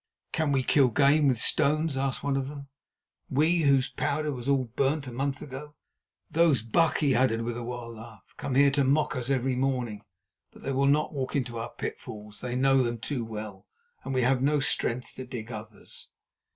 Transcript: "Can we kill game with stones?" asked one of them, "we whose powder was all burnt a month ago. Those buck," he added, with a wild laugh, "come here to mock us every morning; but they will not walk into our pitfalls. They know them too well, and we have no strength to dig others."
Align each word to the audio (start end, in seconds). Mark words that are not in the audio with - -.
"Can 0.31 0.51
we 0.51 0.63
kill 0.63 0.87
game 0.87 1.27
with 1.27 1.37
stones?" 1.39 1.95
asked 1.95 2.23
one 2.23 2.35
of 2.35 2.47
them, 2.47 2.69
"we 3.29 3.59
whose 3.59 3.87
powder 3.91 4.31
was 4.31 4.47
all 4.49 4.63
burnt 4.63 5.05
a 5.05 5.11
month 5.11 5.43
ago. 5.43 5.75
Those 6.31 6.63
buck," 6.63 6.97
he 6.97 7.13
added, 7.13 7.43
with 7.43 7.55
a 7.55 7.61
wild 7.61 7.97
laugh, 7.97 8.33
"come 8.35 8.55
here 8.55 8.71
to 8.71 8.83
mock 8.83 9.15
us 9.15 9.29
every 9.29 9.55
morning; 9.55 10.01
but 10.49 10.63
they 10.63 10.71
will 10.71 10.87
not 10.87 11.13
walk 11.13 11.35
into 11.35 11.59
our 11.59 11.69
pitfalls. 11.69 12.41
They 12.41 12.55
know 12.55 12.81
them 12.81 12.97
too 12.97 13.23
well, 13.23 13.67
and 14.03 14.11
we 14.11 14.23
have 14.23 14.41
no 14.41 14.59
strength 14.59 15.13
to 15.17 15.25
dig 15.27 15.51
others." 15.51 16.09